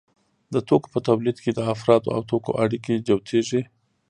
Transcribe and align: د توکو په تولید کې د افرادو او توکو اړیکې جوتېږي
د 0.53 0.55
توکو 0.67 0.87
په 0.93 0.99
تولید 1.07 1.37
کې 1.43 1.51
د 1.53 1.59
افرادو 1.73 2.09
او 2.15 2.21
توکو 2.29 2.51
اړیکې 2.63 3.03
جوتېږي 3.07 3.61